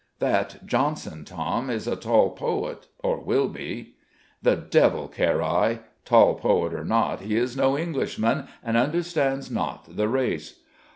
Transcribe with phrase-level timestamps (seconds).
[0.17, 3.97] "That Jonson, Tom, is a tall poet, or will be."
[4.41, 5.81] "The devil care I!
[6.05, 10.59] Tall poet or not, he is no Englishman and understands not the race.